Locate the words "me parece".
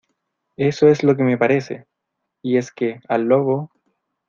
1.21-1.85